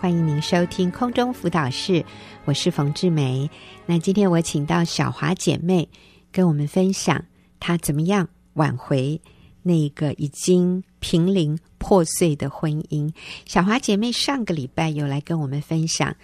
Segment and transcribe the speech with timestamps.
[0.00, 2.04] 欢迎您收听空中辅导室，
[2.44, 3.50] 我是冯志梅。
[3.84, 5.88] 那今天我请到小华姐妹
[6.30, 7.24] 跟我们分享
[7.58, 9.20] 她怎么样挽回
[9.60, 13.12] 那个已经濒临破碎的婚姻。
[13.44, 16.14] 小华姐妹上个礼拜有来跟我们分享，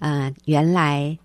[0.00, 1.18] 呃，原来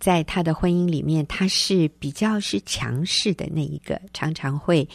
[0.00, 4.88] 在她的婚姻里面，她是比较是强势的那一个，常常会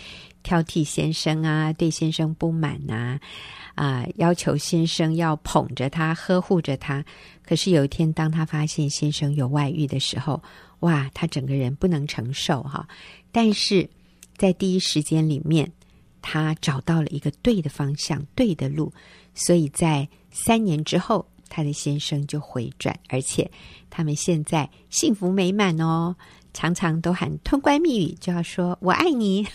[0.44, 3.20] 挑剔先生啊，对先生不满啊。
[3.76, 7.04] 啊、要求先生要捧着他，呵护着他。
[7.42, 10.40] 可是有一天，当他发现先生有外遇的时候，
[10.82, 12.88] 哇，他整个人不能承受哈。
[13.32, 13.90] 但是
[14.38, 15.72] 在第一时间里面，
[16.22, 18.94] 他找到了一个对的方向、对的路，
[19.34, 23.50] 所以在三年之后，他的先生就回转，而且
[23.90, 26.16] 他们现在幸福美满哦。
[26.54, 29.46] 常常都喊通关密语，就要说“我爱你”。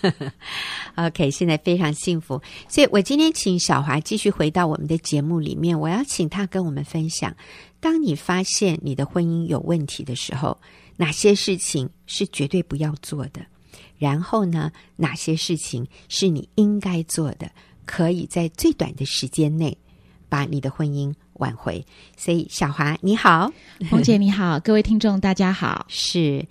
[0.96, 2.40] OK，现在非常幸福。
[2.68, 7.34] 所以我今天请小华继续回到我们的节目里面，我要请他跟我们分享：
[7.80, 10.58] 当你发现你的婚姻有问题的时候，
[10.96, 13.40] 哪些事情是绝对不要做的？
[13.96, 17.50] 然后呢，哪些事情是你应该做的？
[17.84, 19.76] 可以在最短的时间内
[20.28, 21.84] 把你的婚姻挽回，
[22.16, 23.50] 所以小华你好，
[23.90, 25.86] 红姐你好，各位听众大家好。
[25.88, 26.44] 是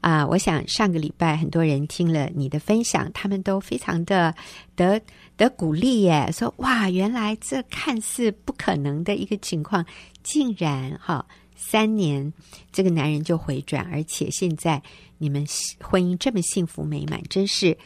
[0.00, 4.34] 啊、呃，我想上个礼拜很多人听了你的分享，他们都非常的
[4.74, 5.00] 得
[5.36, 9.84] 得鼓励耶，说哇，原来这看似不可能的一个情况，
[10.22, 11.24] 竟然哈
[11.56, 12.32] 三年
[12.72, 14.80] 这个男人就回转，而且现在
[15.18, 15.44] 你们
[15.80, 17.76] 婚姻这么幸福美满，真是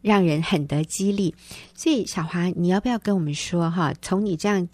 [0.00, 1.34] 让人很得激励。
[1.74, 3.92] 所以小华，你要不要跟我们说哈？
[4.00, 4.68] 从你这样。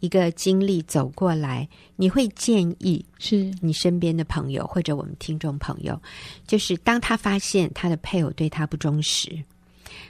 [0.00, 6.00] 一个经历走过来，你会建议是你身边的朋友或者我们听众朋友，
[6.46, 9.30] 就是当他发现他的配偶对他不忠实，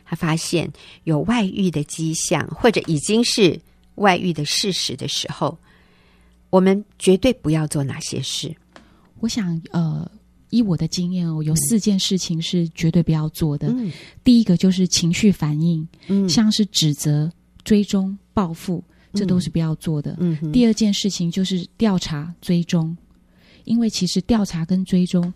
[0.04, 0.70] 他发现
[1.04, 3.58] 有外遇的迹象，或者已经是
[3.94, 5.58] 外遇的事实的时候，
[6.50, 8.54] 我们绝对不要做哪些事？
[9.20, 10.10] 我想，呃，
[10.50, 13.68] 依我的经验哦，有四件事情是绝对不要做的。
[13.68, 13.90] 嗯，
[14.22, 17.32] 第一个就是情绪反应，嗯，像是指责、
[17.64, 18.84] 追踪、报复。
[19.12, 20.16] 这都是不要做的。
[20.18, 22.96] 嗯，第二件事情就是调查追踪，
[23.64, 25.32] 因为其实调查跟追踪，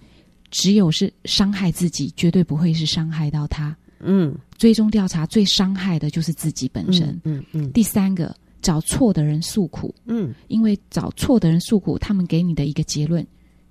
[0.50, 3.77] 只有是伤害自己，绝对不会是伤害到他。
[4.00, 7.09] 嗯，追踪调查最伤害的就是自己本身。
[7.25, 7.72] 嗯嗯，嗯。
[7.72, 9.94] 第三个，找错的人诉苦。
[10.06, 13.25] 嗯，因为找错的人诉苦，他们给你的一个结论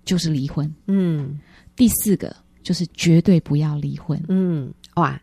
[0.05, 0.73] 就是离婚。
[0.87, 1.39] 嗯。
[1.75, 4.21] 第四个就是绝对不要离婚。
[4.29, 5.21] 嗯，哇。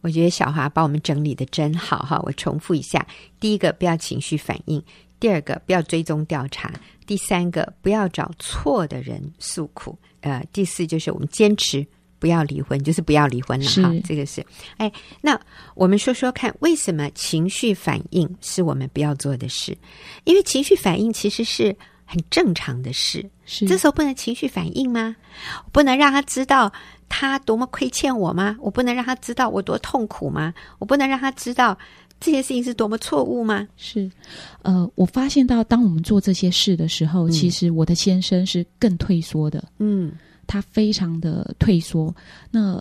[0.00, 2.20] 我觉得小华把我们整理的真好哈！
[2.22, 3.04] 我重复一下：
[3.40, 4.80] 第一个，不要情绪反应；
[5.18, 6.70] 第二个，不要追踪调查；
[7.04, 11.84] 第三个，不要找错的人诉苦；呃，第四就是我们坚持
[12.20, 13.92] 不要离婚，就是不要离婚了哈。
[14.04, 14.46] 这个是
[14.76, 14.90] 哎，
[15.20, 15.38] 那
[15.74, 19.76] 我们说说看，为什么情绪反应是我们不要做的事？
[20.22, 25.16] 因为情绪反应其实是很正常的事，是这时候不能情绪反应吗？
[25.72, 26.72] 不能让他知道。
[27.08, 28.56] 他多么亏欠我吗？
[28.60, 30.52] 我不能让他知道我多痛苦吗？
[30.78, 31.76] 我不能让他知道
[32.20, 33.66] 这些事情是多么错误吗？
[33.76, 34.10] 是，
[34.62, 39.64] 呃，我发现到当我们做这些事的时候，嗯、其实我的先生是更退缩的。
[39.78, 40.12] 嗯，
[40.46, 42.14] 他非常的退缩。
[42.50, 42.80] 那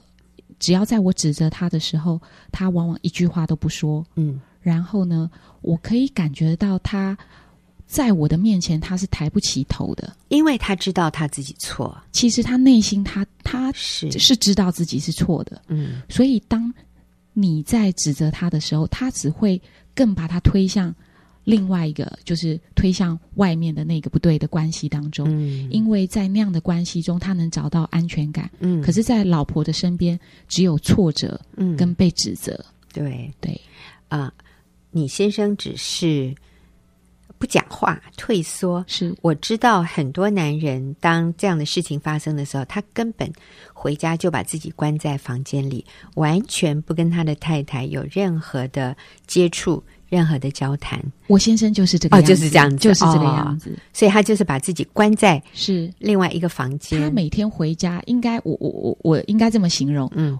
[0.60, 2.20] 只要在我指责他的时候，
[2.52, 4.06] 他往往一句话都不说。
[4.16, 5.30] 嗯，然后呢，
[5.62, 7.18] 我可以感觉到他。
[7.88, 11.98] 在我的面前，他是抬不起头的，因为他知道他自己错。
[12.12, 15.62] 其实他内心他，他他是是知道自己是错的。
[15.70, 16.72] 嗯，所以当
[17.32, 19.60] 你在指责他的时候，他只会
[19.96, 20.94] 更把他推向
[21.46, 25.26] 另外一个，就是推向外面的那个不对的关系当中。
[25.30, 28.52] 嗯，因为在那样的关系中，他能找到安全感。
[28.60, 32.64] 嗯，可是，在老婆的身边，只有挫折，嗯，跟被指责。
[32.92, 33.54] 对对，
[34.10, 34.34] 啊、呃，
[34.92, 36.36] 你先生只是。
[37.38, 38.84] 不讲话，退缩。
[38.88, 43.32] 是，我知道很多男人，当这样的事情发生的时候，他根本
[43.74, 48.96] 回家就把自己关在房间里，完全不跟他的太太有任何的
[49.26, 51.02] 接触，任何的交谈。
[51.28, 53.70] 我先生就是这个样子，哦，就是这样子，就是这个样子。
[53.72, 57.02] 哦，所以他就是把自己关在是另外一个房间。
[57.02, 60.38] 他每天回家，应该我我我我应该这么形容，嗯。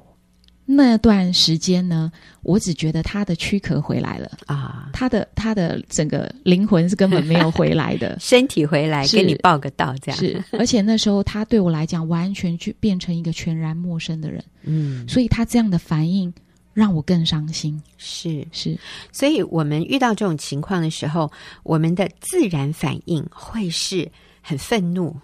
[0.70, 2.12] 那段时间呢，
[2.42, 4.30] 我只觉得他的躯壳回来了。
[4.48, 10.20] 啊，他的他的整个灵魂是根本没有回来的， 身体回来跟你报个到这样。
[10.20, 16.34] 是， 而且那时候他对我来讲完全去变成一个全然陌生的人，嗯，所以他这样的反应
[16.74, 17.82] 让我更伤心。
[17.98, 18.46] 是。
[18.52, 18.78] 是，
[19.14, 21.32] 所以我们遇到这种情况的时候，
[21.64, 24.12] 我们的自然反应会是
[24.42, 25.16] 很愤怒，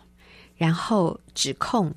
[0.56, 1.94] 然后指控，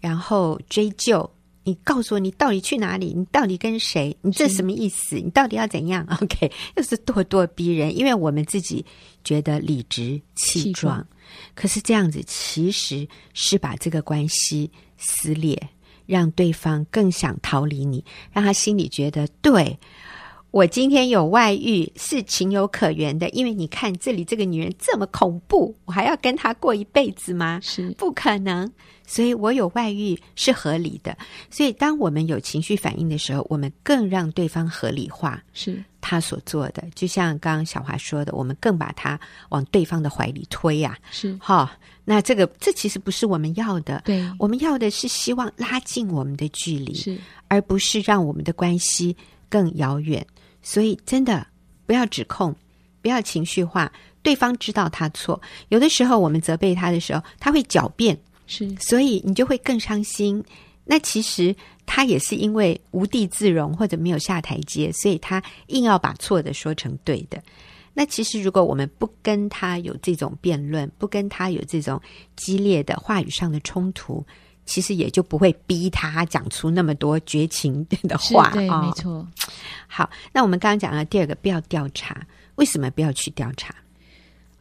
[0.00, 1.30] 然后追究。
[1.68, 3.12] 你告诉我，你到底去哪里？
[3.14, 4.16] 你到底跟谁？
[4.22, 5.16] 你这什么意思？
[5.16, 6.02] 你到底要怎样？
[6.22, 8.82] OK，又是咄咄逼人，因为我们自己
[9.22, 11.06] 觉得理直气壮，
[11.54, 15.60] 可是这样子其实是把这个关系撕裂，
[16.06, 19.78] 让对方更想逃离你，让他心里觉得对。
[20.50, 27.60] 我今天有外遇是情有可原的，因为你看这里这个女人这么恐怖，我还要跟她过一辈子吗？
[27.62, 28.70] 是不可能，
[29.06, 31.16] 所以我有外遇是合理的。
[31.50, 36.82] 所以当我们有情绪反应的时候，我们更让对方合理化是他所做的。
[36.94, 39.20] 就像刚刚小华说的，我们更把他
[39.50, 41.12] 往对方的怀里推呀、啊。
[41.12, 41.70] 是哈、哦，
[42.06, 44.00] 那这个这其实不是我们要的。
[44.06, 47.18] 对，我们要的是希望拉近我们的距离，是
[47.48, 49.14] 而不是让我们的关系
[49.50, 50.26] 更遥远。
[50.70, 51.46] 所以，真的
[51.86, 52.54] 不要指控，
[53.00, 53.90] 不要情绪化。
[54.22, 58.14] 对方知道他错，有的时候我们责备他的时候，他会狡辩，
[58.46, 60.44] 是，所以你就会更伤心。
[60.84, 61.56] 那其实
[61.86, 67.42] 他也是因为无地自容或者没有下台阶，所以他硬要把错的说成对的。
[67.94, 71.98] 那其实如果我们不跟他有这种辩论，不跟他有这种
[72.36, 74.22] 激烈的话语上的冲突。
[74.68, 78.50] 其实也就不会逼他讲出那么多绝情的话。
[78.50, 79.26] 对，哦、没错。
[79.86, 82.24] 好，那我们刚刚讲了第二个，不要调查。
[82.56, 83.74] 为什么不要去调查？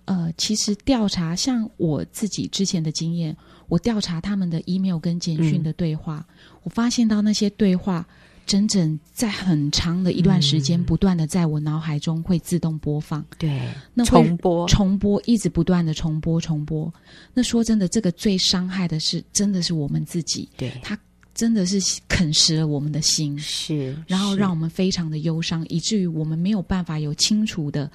[0.05, 3.35] 呃，其实调查，像我自己之前的经验，
[3.67, 8.05] 我调查他们的 email 跟简讯的对话，嗯、我发现到那些对话。
[8.47, 13.61] 整整在很长的一段时间，不断的在我脑海中会自动播放，对，
[13.93, 14.67] 那重播。
[14.67, 16.91] 重播，一直不断的重播重播。
[17.33, 20.97] 那说真的，这个最伤害的是，真的是我们自己，对，他
[21.35, 27.91] 真的是啃食了我们的心，是，然后让我们非常的忧伤，以至于我们没有办法有清楚的。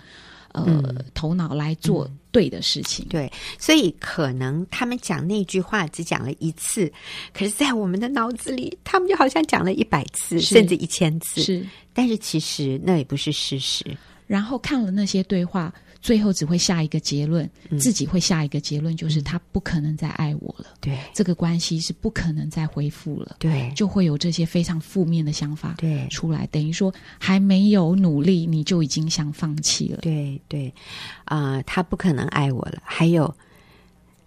[0.54, 6.90] 呃，嗯、头脑来做对的事情，对，所以可能他们讲那句话只讲了一次，
[7.32, 13.84] 可是，在我们的脑子里，他们就好像讲了一百次，甚至一千次，是，但是其实那也不是事实。
[14.26, 15.72] 然后看了那些对话。
[16.02, 20.66] 最后只会下一个结论，嗯、自己会下一个结论，就是他不可能再爱我了。
[20.80, 23.36] 对，这个关系是不可能再恢复了。
[23.38, 29.98] 对，就会有这些非常负面的想法对出来，等于说还没有努力，你就已经想放弃了。
[30.02, 30.74] 对对，
[31.24, 32.82] 啊、呃，他不可能爱我了。
[32.84, 33.32] 还有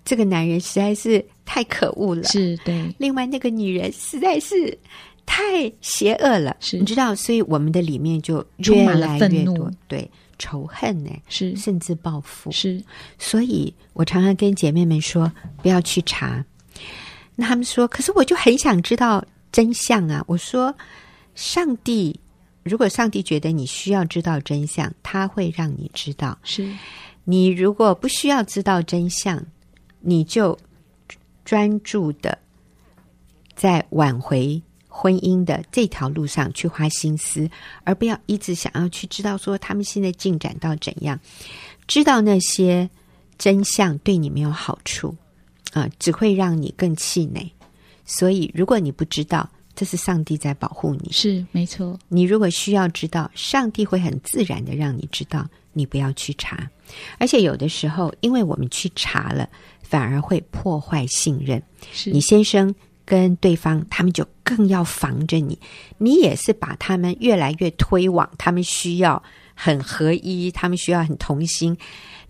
[0.06, 2.24] 这个男人实在是太可恶了。
[2.24, 4.80] 是对，另外那个女人实在是
[5.26, 6.56] 太邪恶了。
[6.62, 9.72] 是，你知道，所以我们的里面就越充满了来越多愤怒。
[9.90, 10.10] 对。
[10.38, 11.12] 仇恨呢？
[11.28, 12.84] 是甚至报复是，
[13.18, 16.44] 所以我常常跟姐妹们说，不要去查。
[17.36, 20.24] 那他们说，可是我就很想知道真相啊！
[20.28, 20.76] 我说，
[21.36, 22.20] 上帝，
[22.64, 26.38] 如果上帝觉得你需要知道真相，他会让你知道。
[26.44, 26.70] 是
[27.24, 29.44] 你如果不需要知道真相，
[30.00, 30.58] 你就
[31.44, 32.38] 专注的
[33.56, 34.62] 在挽回。
[34.98, 37.50] 婚姻的这条路上去花心思，
[37.84, 41.20] 而不要一直想要去知道说他们现在进展到怎样，
[41.86, 42.90] 知道那些
[43.38, 45.14] 真相对你没有好处
[45.74, 47.52] 啊、呃，只会让你更气馁。
[48.06, 52.00] 所以，如果你不知道，这是上帝在保护你，是没错。
[52.08, 56.70] 你如果需要知道，上帝会很自然的让你知道，你不要去查。
[57.18, 59.50] 而且有的时候，因为我们去查了，
[59.82, 61.62] 反而会破坏信任。
[61.92, 62.74] 是你先生。
[63.06, 65.60] 跟对方，他们就更要防着你。
[66.00, 69.22] 你也是把他们越来越推往他们需要
[69.54, 71.78] 很合一，他们需要很同心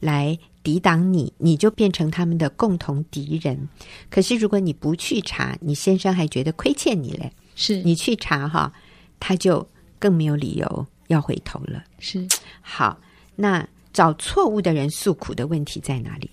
[0.01, 3.70] 来抵挡你，你就变成他们的共同敌人。
[4.10, 7.32] 可是如果你不去查，你先生还觉得亏欠你嘞。
[7.55, 8.72] 是你去查哈，
[9.17, 9.65] 他就
[9.98, 11.82] 更没有理由要回头了。
[12.00, 12.27] 是
[12.62, 13.00] 好，
[13.38, 16.29] 那找错误的人诉苦的问题在哪里？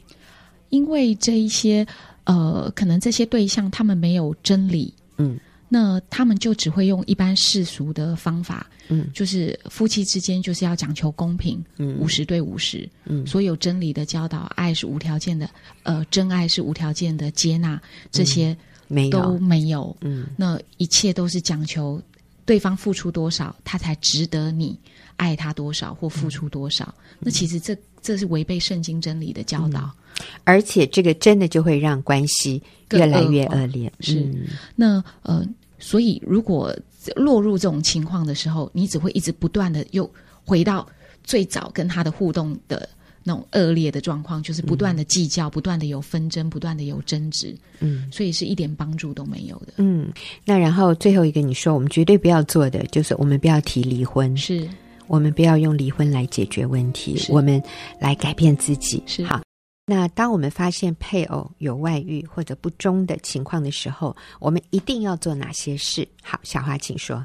[0.71, 1.87] 因为这一些。
[2.25, 5.39] 呃，可能这些对象他们没有真理，嗯，
[5.69, 15.49] 那他们就只会用一般世俗的方法，嗯，就是夫妻之间就是要讲求公平，嗯，五十对五十，嗯，所有真理的教导，爱是无条件的，
[15.83, 18.57] 呃，真爱是无条件的接纳，这些
[18.89, 19.21] 没有。
[19.21, 22.01] 都没有，嗯，那一切都是讲求
[22.45, 24.79] 对方付出多少，他才值得你
[25.23, 29.83] 爱他多少或付出多少，嗯，那其实这这是违背圣经真理的教导。
[29.83, 30.27] 嗯。
[30.45, 32.61] 而且这个真的就会让关系
[32.91, 33.91] 越来越恶劣。
[34.01, 35.47] 是，嗯、那呃，
[35.79, 36.77] 所以如果
[37.17, 40.09] 落入这种情况的时候，你只会一直不断的又
[40.45, 40.87] 回到
[41.25, 42.89] 最早跟他的互动的
[43.25, 47.57] 那种恶劣的状况，就是不断的计较，嗯、不断的有纷争，不断的有争执。
[47.81, 49.73] 嗯，所以是一点帮助都没有的。
[49.79, 50.13] 嗯，
[50.45, 54.69] 那然后最后一个你说，我们绝对不要做的就是我们不要提离婚，是
[55.13, 57.63] 我们不要用离婚来解决问题，我们
[58.01, 59.03] 来改变自己。
[59.07, 59.43] 是好。
[59.85, 66.09] 那当我们发现配偶有外遇或者不忠的情况的时候，我们一定要做哪些事？
[66.23, 67.23] 好，小花，请说。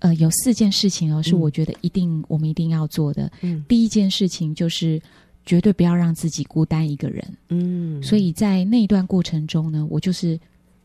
[0.00, 3.30] 呃，有四件事情哦，是我觉得一定、嗯、我们一定要做的。
[3.42, 5.00] 嗯，第一件事情就是
[5.46, 7.24] 绝对不要让自己孤单一个人。
[7.48, 10.36] 嗯，所以在那一段过程中呢，我就是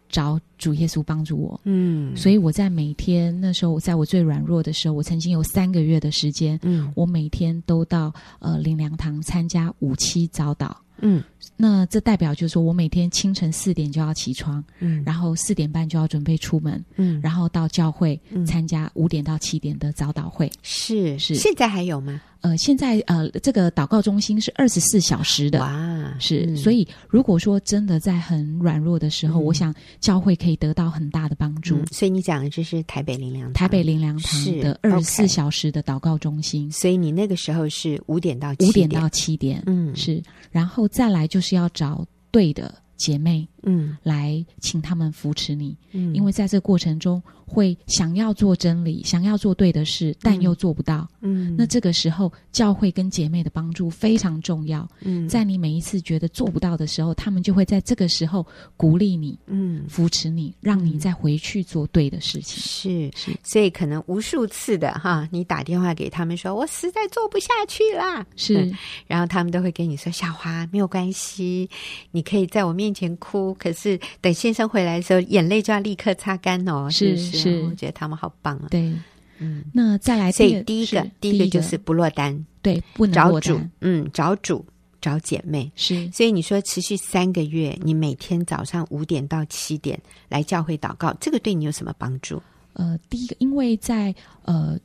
[0.10, 1.60] 找主耶稣帮助我。
[1.64, 10.72] 嗯，所以我在每天那时候，在我最软弱的时候，我曾经有三个月的时间，嗯，我每天都到呃灵粮堂参加五七早祷。
[11.00, 11.22] 嗯，
[11.58, 20.50] 那这代表就是说我每天清晨四点就要起床，嗯，然后四点半就要准备出门，嗯，然后到教会参加五点到七点的早祷会。
[20.64, 22.22] 是是，现在还有吗？
[22.46, 31.76] 呃，现在呃，这个祷告中心是二十四小时的，哇，是，嗯、所以如果说真的在很软弱的时候，嗯、我想教会可以得到很大的帮助。
[31.78, 36.72] 嗯、所以你讲的就是台北灵粮堂，台北灵粮堂的二十四小时的祷告中心。
[36.72, 40.22] 所以你那个时候是五点到七点，五点到七点，嗯，是，
[40.52, 43.48] 然后再来就是要找对的姐妹。
[43.68, 63.12] 嗯，来请他们扶持你，嗯，因为在这个过程中会想要做真理，想要做对的事，但又做不到，嗯，那这个时候教会跟姐妹的帮助非常重要，嗯，在你每一次觉得做不到的时候，他们就会在这个时候鼓励你，嗯，扶持你，让你再回去做对的事情，是。
[63.16, 68.74] 是，所以可能无数次的哈，你打电话给他们说，我实在做不下去啦，是，
[69.08, 71.70] 然后他们都会跟你说，小华没有关系，
[72.12, 73.54] 你可以在我面前哭。
[73.56, 76.90] 可是等先生回来的时候，眼泪就要立刻擦干哦。
[76.90, 78.68] 是是，是是，我觉得他们好棒啊。
[78.70, 78.92] 对，
[79.40, 83.14] 嗯，那再来，所以第一个，第一个就是不落单，对，不能。
[83.14, 84.66] 找主，嗯，找主，
[85.02, 85.72] 找姐妹。
[85.76, 90.00] 是，所以你说持续三个月，你每天早上五点到七点
[90.30, 92.42] 来教会祷告，这个对你有什么帮助？
[92.74, 94.14] 呃，第一个，因为在
[94.44, 94.80] 呃。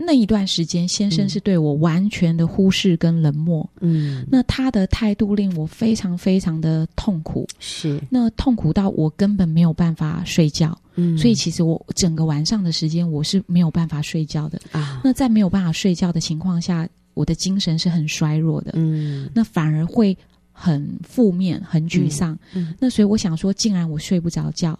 [0.00, 3.68] 那一段时间，先生是对我完全的忽视跟冷漠。
[3.80, 7.46] 嗯，那他的态度令我非常非常的痛苦。
[7.58, 10.78] 是，那痛苦到我根本没有办法睡觉。
[10.94, 14.60] 嗯，所以其实我整个晚上的时间我是没有办法睡觉的。
[14.72, 18.72] 啊，那在没有办法睡觉的情况下，我的精神是很衰弱的。
[18.74, 20.16] 嗯，那反而会
[20.52, 22.38] 很负面、很沮丧。
[22.54, 24.78] 嗯，那所以我想说，既然我睡不着觉。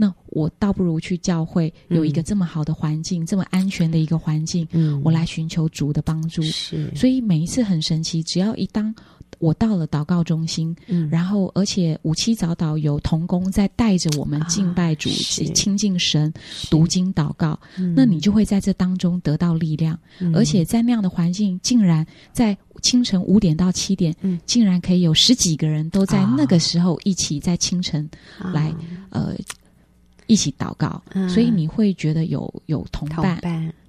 [0.00, 6.40] 那我倒不如去教会，有一个这么好的环境，嗯、这么安全的一个环境，嗯，我来寻求主的帮助。
[6.44, 8.94] 是，所以每一次很神奇，只要一当
[9.38, 16.32] 我到了祷告中心，嗯，然后而且五七早祷有童工在带着我们敬拜主、亲近神、
[16.70, 17.60] 读经祷告，
[17.94, 28.08] 那你就会在这当中得到力量，嗯、而且在那样的环境，竟然在清晨五点到七点，嗯，竟然可以有十几个人都在那个时候一起在清晨
[28.54, 28.70] 来，
[29.10, 29.36] 哦、呃。
[30.30, 33.40] 一起祷告，嗯、所以你会觉得有有同伴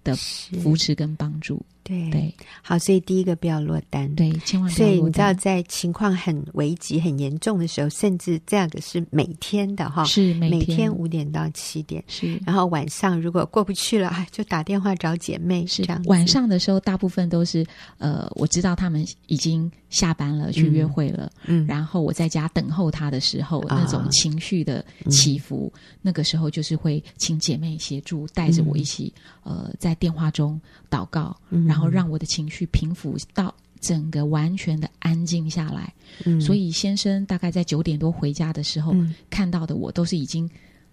[0.03, 1.63] 的扶持跟帮助。
[1.91, 4.87] 对对，好，所以第一个不要落单，对，千万不要落单。
[4.87, 12.39] 所以你知道，在情况很危急、很严重的时候，甚至这样的是每天的哈，是每天，每天五点到七点，是。
[12.45, 16.01] 然后晚上如果过不去了，就打电话找姐妹，是这样。
[16.05, 17.65] 晚上的时候，大部分都是
[17.97, 31.65] 呃，我知道他们已经下班了，去约会了，嗯，然后我在家等候他的时候，嗯、那种情绪的起伏，嗯、那个时候就是会请姐妹协助，带着我一起，嗯、呃，在电话中祷告，嗯。
[31.65, 35.93] 然后让我的情绪平复到整个完全的安静下来。
[36.25, 40.49] 嗯，所以先生大概在九点多回家的时候，嗯，看到的我都是已经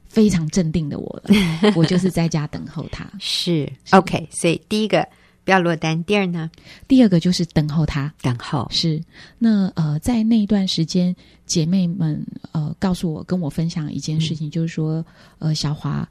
[0.08, 1.72] 非常镇定的我了。
[1.74, 3.10] 我就是在家等候他。
[3.20, 4.26] 是，是 OK。
[4.30, 5.06] 所以第一个
[5.44, 6.50] 不要落单，第二呢？
[6.86, 8.66] 第二个就是等候他，等候。
[8.70, 9.02] 是。
[9.38, 11.14] 那呃，在那一段时间，
[11.46, 15.04] 姐妹们呃告诉我，跟我分享一件事情，嗯，就是说
[15.38, 16.08] 呃，小华。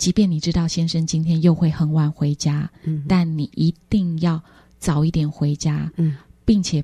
[0.00, 4.42] 即便你知道先生今天又会很晚回家，嗯，但你一定要
[4.78, 6.16] 早一点回家，嗯，
[6.46, 6.82] 并且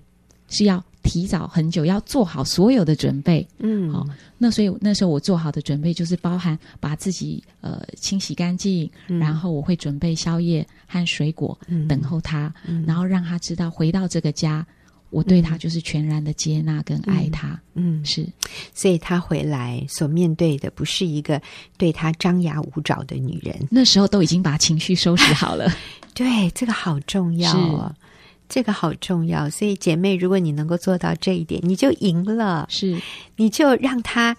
[0.48, 4.06] 是要提早很久，要做好所有的准备，嗯，好。
[4.36, 14.66] 那所以那时候我做好的准备就是包含把自己呃清洗干净，嗯，然后我会准备宵夜和水果，嗯，等候他，嗯，然后让他知道回到这个家。
[15.10, 18.26] 我对他就是全然的接纳跟爱他，嗯，嗯，是，
[18.74, 21.40] 所以他回来所面对的不是一个
[21.78, 25.72] 对他张牙舞爪的女人，那时候都已经把情绪收拾好了。
[26.12, 27.94] 对，这个好重要哦，
[28.48, 29.48] 这个好重要。
[29.50, 32.66] 所以姐妹，如果你能够做到这一点，你就赢了。
[32.70, 33.00] 是，
[33.36, 34.36] 你就让他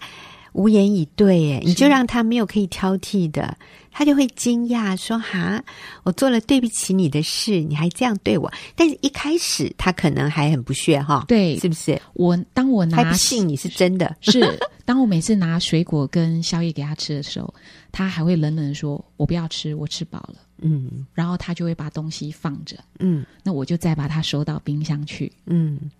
[0.52, 3.56] 无言以对，哎，你就让他没有可以挑剔的。
[3.90, 5.60] 他就会惊讶说：“哈，
[6.04, 12.00] 我做了对不起你的事，你还这样对我。”但是一开始他可能还很不屑哈，对，是不是？
[12.12, 14.40] 我当我拿还不信你是真的，是
[14.84, 17.52] 当我每次拿水果跟宵夜给他吃的时候，
[17.90, 25.90] 他还会冷冷的说：“我不要吃，我吃饱了。”嗯，然后他就会把东西放着，嗯，那我就再把它收到冰箱去，嗯。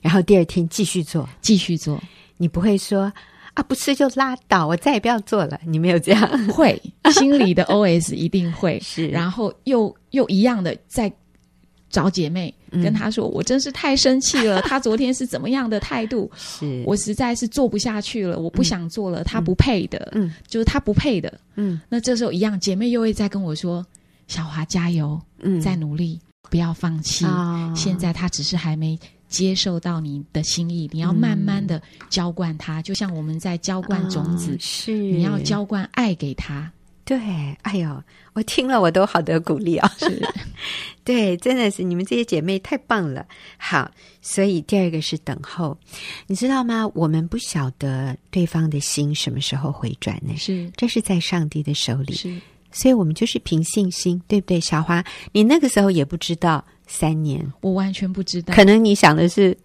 [0.00, 2.02] 然后第二天继续做，继续做。
[2.36, 3.12] 你不会说
[3.54, 5.60] 啊，不吃就拉倒，我再也不要做了。
[5.64, 6.80] 你没有这样，会
[7.12, 11.10] 心里的 OS 一定会 是，然后又又一样的在
[11.88, 16.28] 找姐妹、嗯、跟她说，我真是太生气了，她昨天是怎么样的态度？
[16.36, 21.80] 是我实在是做不下去了，我不想做了，她、嗯、不配的，嗯，就是她不配的，嗯。
[21.88, 23.86] 那这时候一样，姐妹又会再跟我说，
[24.26, 26.18] 小华加油，嗯，再努力，
[26.50, 27.24] 不要放弃。
[27.24, 28.98] 哦、现在她只是还没。
[29.34, 36.70] 接受到你的心意，你要慢慢的浇灌它，嗯、就像我们在浇灌种子，哦、是你要浇灌爱给他。
[37.04, 37.18] 对，
[37.62, 40.08] 哎呦，我听了我都好得鼓励啊、哦！
[40.08, 40.22] 是，
[41.04, 43.26] 对，真的是你们这些姐妹太棒了。
[43.58, 43.90] 好，
[44.22, 45.76] 所以第二个是等候，
[46.28, 46.88] 你知道吗？
[46.94, 50.34] 我们不晓得对方的心什么时候回转呢？
[50.38, 52.14] 是，这是在上帝的手里。
[52.14, 52.40] 是，
[52.74, 54.60] 所以我们就是凭信心，对不对？
[54.60, 55.02] 小花，
[55.32, 56.62] 你那个时候也不知道。
[56.86, 58.52] 三年，我完全不知道。
[58.52, 59.56] 可能你想的是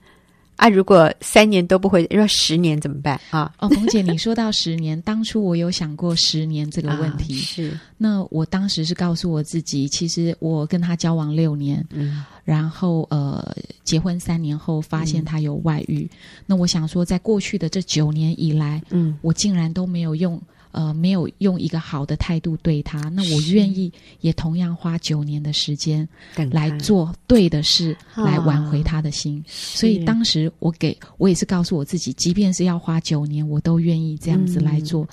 [0.56, 3.54] 啊，如果三年都不会，如果十年怎么办啊？
[3.60, 7.34] 哦，冯姐，你说到十年，当初我有想过十年这个问题。
[7.34, 16.10] 啊、是，那我当时是告诉我自己，其实我跟他交往六年，嗯，然后呃，结婚三年后发现他有外遇。
[16.14, 20.42] 嗯、那我想说，在过去的这九年以来，嗯，我竟然都没有用。
[20.72, 26.08] 呃，没有用一个好的态度对他，那我愿意也同样花九年的时间
[26.52, 29.44] 来做对的事，来挽回他的心。
[29.48, 35.04] 所以当时我给我也是告诉我自己，即便是要花九年，我都愿意这样子来做。
[35.04, 35.08] 嗯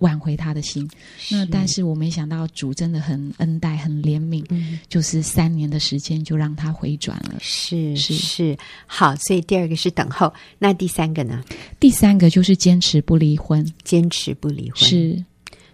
[0.00, 0.86] 挽回他的心，
[1.30, 7.36] 那但是我没想到主真的很恩待、很怜悯，嗯，就是三年的时间就让他回转了。
[7.40, 11.42] 是是是，好，所以第二个是等候，那第三个呢？
[11.78, 14.78] 第三个就是坚持不离婚，坚持不离婚。
[14.80, 15.24] 是，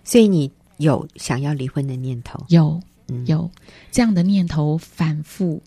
[0.04, 2.44] 所以你有想要离婚的念头？
[2.48, 3.50] 有，嗯，有
[3.90, 5.62] 这样的念头反复，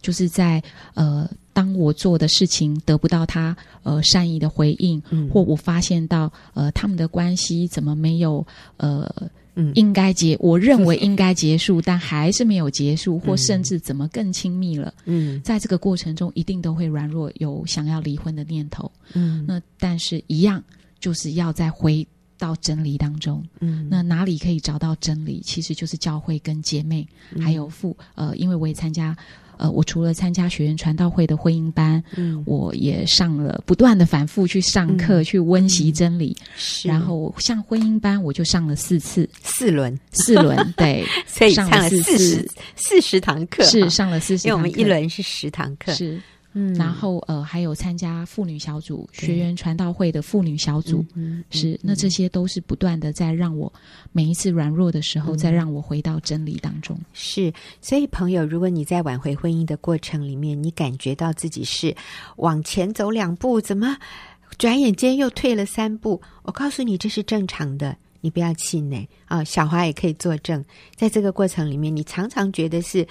[0.00, 0.62] 就是在
[0.94, 1.30] 呃。
[1.54, 8.44] 当我做的事情得不到他呃善意的回应，嗯、或我发现到呃他们的关系怎么没有
[8.76, 9.08] 呃、
[9.54, 14.92] 嗯、应该结，我认为应该结束， 但还是没有结束，或甚至怎么更亲密了。
[15.04, 18.90] 嗯，在这个过程中，一定都会软弱，有想要离婚的念头。
[19.12, 20.60] 嗯，那但是一样
[20.98, 22.04] 就是要再回
[22.36, 23.44] 到真理当中。
[23.60, 25.40] 嗯，那哪里可以找到真理？
[25.44, 27.06] 其实就是教会跟姐妹，
[27.40, 29.16] 还有父呃，因为我也参加。
[29.58, 36.36] 呃，我除了参加学员传道会的婚姻班，嗯，我也上了不断的反复去上课，嗯、去温习真理。
[36.56, 46.20] 是，然后像婚姻班，我就上了四次，四轮，四轮，对， 所以上了四十四十堂课，是上了四十，因为我们一轮是十堂课，是。
[46.56, 53.70] 嗯，然后呃，还有参加妇女小组、学员传道会的妇女小组，嗯嗯、是、嗯、那这些都是不断的在让我
[54.12, 56.96] 每一次软弱的时候，再、嗯、让我回到真理当中。
[57.12, 61.92] 是，所以朋友，如果你在挽回婚姻的过程里面，你感觉到自己是
[62.36, 63.96] 往前走两步，怎么
[64.56, 66.22] 转眼间又退了三步？
[66.44, 69.42] 我告诉你，这是正常的，你不要气馁啊。
[69.42, 70.64] 小华也可以作证，
[70.94, 73.04] 在这个过程里面，你常常觉得是。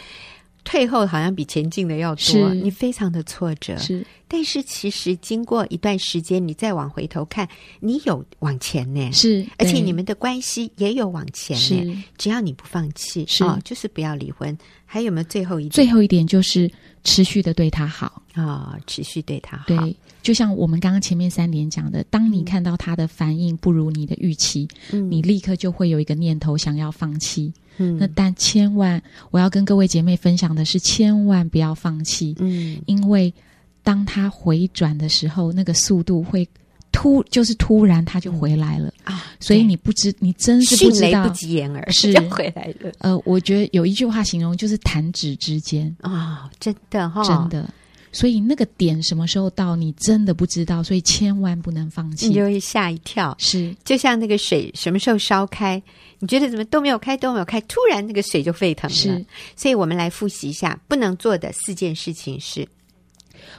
[0.64, 3.78] 退后好像比前进的要多，你非常的挫折。
[3.78, 7.48] 是，但是其实经过一段时间，你再往回头看，
[7.80, 9.12] 你有往前呢。
[9.12, 11.62] 是，而且你们的关系也有往前呢。
[11.62, 14.58] 是，只要你不放弃，是、哦，就是不要离婚。
[14.86, 15.72] 还有没有最后一点？
[15.72, 16.72] 最后一点就是
[17.04, 19.66] 持续的对他好啊、哦，持续对他好。
[19.68, 27.52] 对，就像我们刚刚前面三点讲的，当你看到他的反应不如你的预期，嗯，你立刻就会有一个念头想要放弃。
[27.78, 32.36] 嗯，那但千万，我要跟各位姐妹分享的是，千万不要放弃。
[32.40, 33.34] 嗯，因为
[33.82, 36.48] 当他回转的时候，那个速度会
[36.94, 39.26] 突，就是突然他就回来了、嗯、啊！
[39.42, 42.90] 所以你不知，你真是不知道，不及掩耳，是回来了。
[43.00, 47.70] 呃，我觉得有一句话形容，就是弹指之间啊、哦，真的哈、哦，真的。
[48.16, 53.36] 所以那个点什么时候到，你真的不知道，所以千万不能放弃，你就会吓一跳。
[53.40, 55.82] 是，就像那个水什么时候烧开，
[56.20, 58.96] 你觉得怎么都没有开，都没有开，突然那个水就沸腾了。
[58.96, 59.26] 是，
[59.56, 62.68] 所以我们来复习一下，不能做的四件事情是：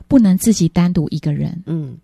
[0.06, 2.03] 不能自己单独一个人，嗯，呃，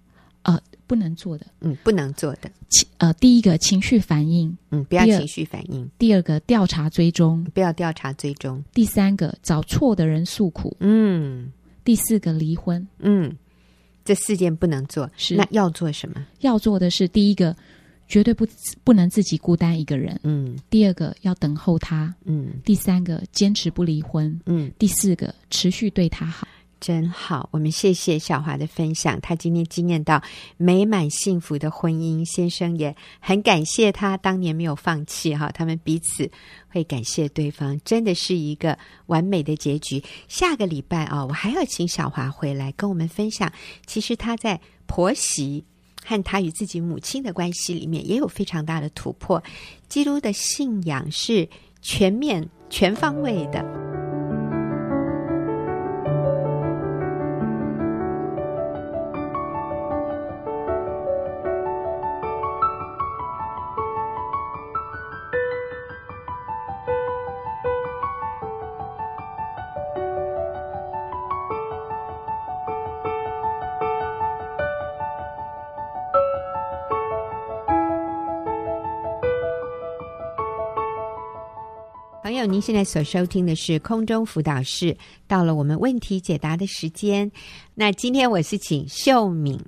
[0.91, 11.53] 不能做的，嗯，不能做的，情呃，第一个情绪反应，嗯，不要情绪反应；第二个调查追踪，不要调查追踪；第三个找错的人诉苦，嗯。
[11.85, 13.33] 第四个离婚，嗯，
[14.05, 16.27] 这四件不能做，是那要做什么？
[16.41, 17.57] 要做的是第一个，
[18.09, 18.45] 绝对不
[18.83, 20.59] 不能自己孤单一个人，嗯。
[20.69, 22.55] 第二个要等候他，嗯。
[22.65, 24.73] 第三个坚持不离婚，嗯。
[24.77, 26.49] 第四个持续对他好。
[26.81, 29.21] 真好，我们谢谢小华的分享。
[29.21, 30.23] 他今天经验到
[30.57, 35.51] 美满幸福的婚姻，先生也很感谢他当年没有放弃哈。
[35.53, 36.29] 他们彼此
[36.69, 40.03] 会感谢对方，真的是一个完美的结局。
[40.27, 43.53] 下个礼拜啊，我还要请小华回来跟我们分享。
[43.85, 45.63] 其实他在婆媳
[46.03, 49.43] 和他与自己母亲的关系里面也有非常大的突破。
[49.89, 51.47] 基督的信仰是
[51.83, 53.90] 全面、全方位的。
[82.41, 87.31] 友，您现在所收听的是空中辅导室，到了我们问题解答的时间。
[87.75, 89.61] 那今天我是请秀敏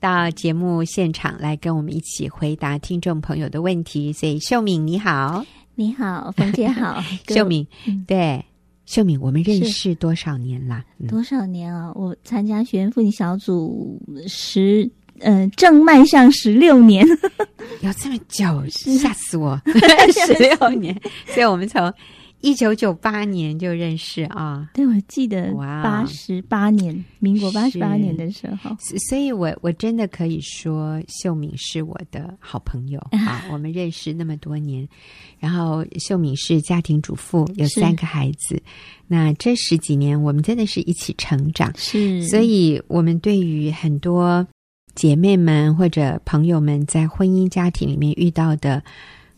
[0.00, 4.12] 到节目现场来跟我们一起回答听众朋友的问题。
[4.12, 5.44] 所以，秀敏你好，
[5.76, 8.44] 你好，冯姐好， 秀敏，嗯、对，
[8.84, 10.84] 秀敏，我们认识多少年了？
[11.08, 11.92] 多少年啊？
[11.94, 14.90] 我参加学员妇女小组十。
[15.20, 17.06] 呃，正迈向十六年，
[17.82, 19.60] 有这么久，吓死我！
[20.26, 21.92] 十六年，所以我们从
[22.40, 24.68] 一九九八年就认识啊。
[24.72, 25.52] 对，我记得
[25.82, 28.76] 八十八年，民国八十八年的时候。
[29.08, 33.44] 所以我我真的可以说，秀敏是我的好朋友啊。
[33.50, 34.86] 我们认识那么多年，
[35.40, 38.62] 然后秀敏是家庭主妇，有三个孩子。
[39.08, 41.72] 那这十几年，我们真的是一起成长。
[41.76, 44.46] 是，所以我们对于很多。
[44.98, 48.82] 姐妹们或者朋友们在婚姻家庭里面遇到的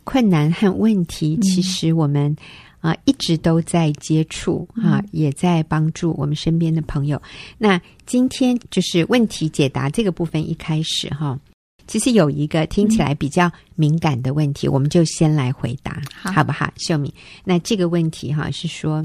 [0.05, 2.35] 困难和问题，嗯、其实我们
[2.81, 7.21] 啊、呃、一直都在接触啊，也在帮助我们身边的朋友。
[7.59, 11.39] 那今天就是问题解答这个部分一开始哈，
[11.87, 16.73] 其实有一个听起来比较敏感的问题，嗯、我们就先来回答，好，好不好？
[16.79, 17.13] 秀敏，
[17.45, 19.05] 那这个问题哈是说，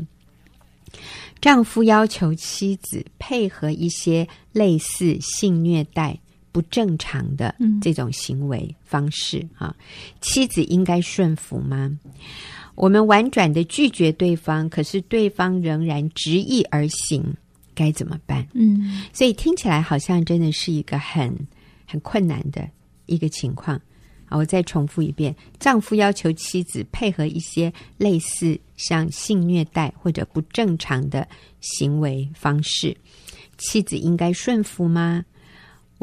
[1.41, 6.17] 丈夫要求妻子配合一些类似性虐待。
[6.55, 9.75] 不正常的这种行为方式啊，
[10.21, 11.91] 妻子应该顺服吗？
[12.75, 17.21] 我们婉转的拒绝对方，可是对方仍然执意而行，
[17.73, 18.47] 该怎么办？
[18.53, 21.37] 嗯，所以听起来好像真的是一个很
[21.85, 22.65] 很困难的
[23.05, 23.77] 一个情况。
[24.23, 31.27] 好，我再重复一遍：丈夫要求妻子配合一些类似像性虐待或者不正常的
[31.59, 32.95] 行为方式，
[33.57, 35.25] 妻子应该顺服吗？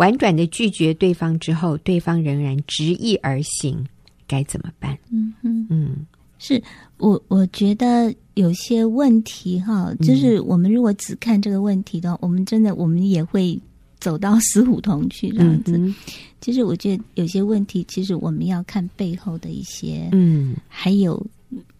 [0.02, 3.86] 婉转的拒绝对方之后，对方仍然执意而行，
[4.26, 4.98] 该怎么办？
[5.12, 6.06] 嗯哼嗯，
[6.40, 6.60] 是
[6.98, 13.56] 我我觉得有些问题哈，就是我们如果只看这个问题的话，嗯、我们真的我们也会
[14.00, 15.94] 走到死胡同去这样子。
[16.40, 21.24] 其实我觉得有些问题，其实我们要看背后的一些，嗯，还有。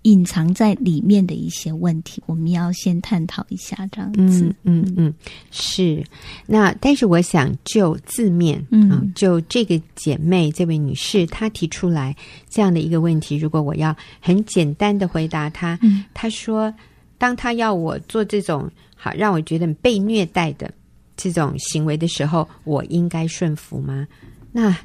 [0.03, 4.45] 隐藏在里面的一些问题，我们要先探讨一下，这样子。
[4.65, 5.15] 嗯嗯，嗯，
[5.51, 6.05] 是。
[6.47, 12.17] 那但是我想就字面，嗯、啊，就这个姐妹这位女士她提出来
[12.49, 16.73] 这样的一个问题，如果我要很简单的回答她，嗯、她说，
[17.19, 20.69] 当她要我做这种好让我觉得被虐待的
[21.17, 24.07] 这种行为的时候，我应该顺服吗？
[24.51, 24.77] 那？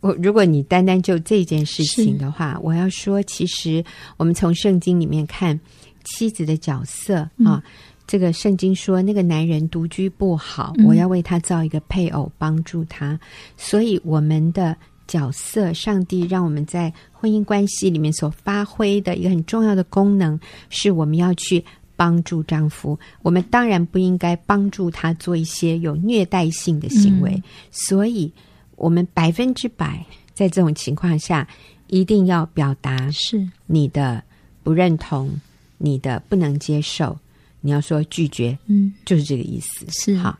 [0.00, 3.84] 我如果你单单就这件事情的话，我要说，其实
[4.16, 5.58] 我们从圣经里面看
[6.04, 7.62] 妻子的角色、嗯、啊，
[8.06, 13.20] 这个圣经说那个男人独居不好，嗯、我要为他造一个配偶帮助他。
[13.58, 14.74] 所以我们的
[15.06, 21.62] 角色，上帝让我们在婚姻关系里面所发挥的一个很重要的功能，是我们要去
[21.94, 22.98] 帮助丈夫。
[23.20, 28.32] 我们当然不应该帮助他做一些有虐待性的行为，嗯、所以。
[28.80, 31.46] 我们百分之百在这种情况下，
[31.88, 34.22] 一定要表达是你的
[34.62, 35.30] 不认同，
[35.76, 37.14] 你的不能接受，
[37.60, 40.36] 你要说拒绝，嗯，就是这个意思，是好，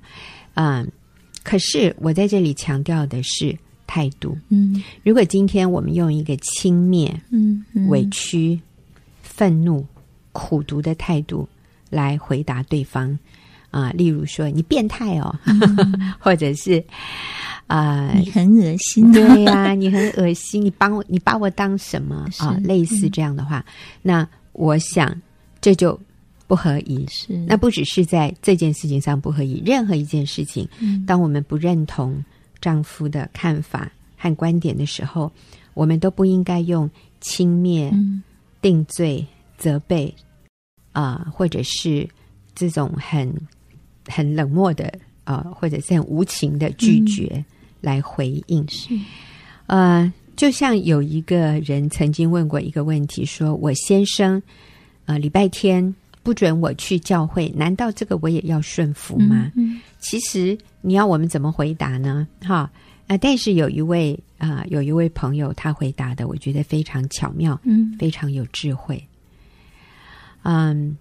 [0.54, 0.90] 嗯。
[1.42, 4.82] 可是我在这里强调的是态度，嗯。
[5.02, 8.58] 如果今天我们用一个轻蔑、嗯、嗯委屈、
[9.22, 9.86] 愤怒、
[10.32, 11.46] 苦毒的态度
[11.90, 13.10] 来回答对方，
[13.70, 16.82] 啊、呃，例如说你变态哦，嗯、 或者是。
[17.70, 22.26] 啊，呃、你很恶心，对呀、啊， 你很恶心，你帮我，你把我当什么？
[22.38, 22.54] 啊？
[22.54, 23.64] 是类似这样的话，嗯、
[24.02, 25.14] 那我想
[25.60, 25.96] 这就
[26.48, 27.06] 不合宜。
[27.08, 32.24] 是，那不只是在这件事情上不合宜，任何一件事情，嗯、当我们不认同
[32.60, 35.30] 丈夫的看法和观点的时候，
[35.74, 38.20] 我们都不应该用轻蔑、嗯、
[38.60, 39.24] 定罪、
[39.56, 40.12] 责备
[40.90, 42.08] 啊、呃，或者是
[42.52, 43.32] 这种很
[44.08, 47.44] 很冷漠的啊、呃，或者是很无情的拒绝
[47.80, 48.66] 来回应。
[48.68, 48.98] 是，
[49.66, 54.42] 呃，就像有一个人曾经问过一个问题，说我先生
[55.06, 59.50] 呃礼拜天不准我去教会，难道这个我也要顺服吗？
[59.54, 62.26] 嗯嗯、其实你要我们怎么回答呢？
[62.42, 62.70] 哈啊、
[63.08, 69.02] 呃，但是有一位啊、呃，有一位朋友他回答的，我觉得非常巧妙，嗯，非常有智慧。
[70.42, 70.96] 嗯，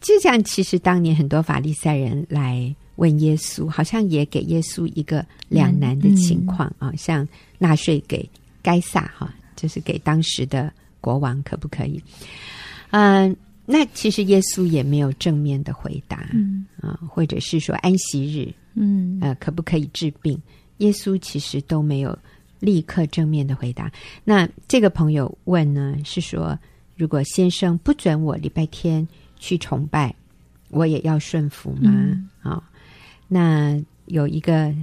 [0.00, 7.26] 就像其实当年很多法利赛人来问耶稣，好像也给耶稣一个两难的情况、嗯、啊，像
[7.58, 8.28] 纳税给
[8.62, 12.02] 该撒哈，就是给当时的国王，可不可以？
[12.90, 20.40] 嗯，那其实耶稣也没有正面的回答，嗯啊，或者是说安息日，嗯呃，可不可以治病？
[20.78, 22.18] 耶稣其实都没有
[22.60, 23.90] 立刻正面的回答。
[24.24, 26.58] 那这个朋友问呢，是说。
[26.96, 29.04] 如果先生不准我礼拜天
[29.40, 30.14] 去崇拜，
[30.68, 31.90] 我也要顺服吗？
[32.40, 32.62] 啊、
[33.28, 34.74] 那有一个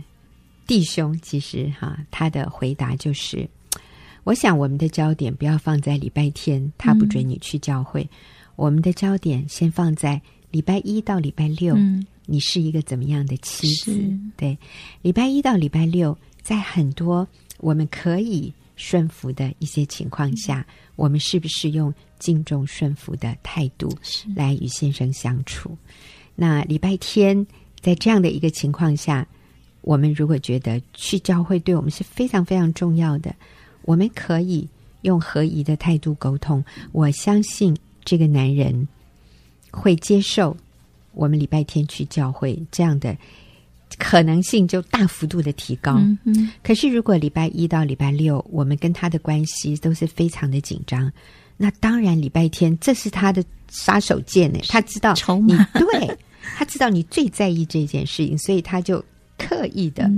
[0.68, 3.48] 弟兄，其实哈，他的回答就是：
[4.24, 8.10] 我想我们的焦点不要放在礼拜天，他不准你去教会，嗯、
[8.56, 13.94] 我们的焦点先放在礼拜一到礼拜六，嗯、你是一个怎么样的妻子？
[14.38, 14.58] 对，
[15.02, 17.28] 礼拜一到礼拜六，在很多
[17.60, 18.54] 我们可以。
[18.78, 23.96] 顺服的一些情况下，嗯、我们是不是用敬重顺服的态度
[24.36, 25.78] 来与先生相处？
[26.36, 27.46] 那礼拜天
[27.82, 29.26] 在这样的一个情况下，
[29.82, 33.34] 我们如果觉得去教会对我们是非常非常重要的，
[33.84, 34.68] 我们可以
[35.02, 36.64] 用合宜的态度沟通。
[36.92, 38.88] 我相信这个男人
[39.72, 40.56] 会接受
[41.14, 43.18] 我们礼拜天去教会这样的。
[43.98, 45.96] 可能性就大幅度的提高。
[45.96, 51.12] 嗯嗯，可是如果礼拜一到礼拜六，我们跟他的关系都是非常的紧张，
[51.58, 54.60] 那当然礼拜天这是他的杀手锏呢。
[54.70, 55.14] 他知道
[55.46, 56.18] 你对，
[56.56, 59.04] 他知道你最在意这件事情，所以他就
[59.38, 60.10] 刻意的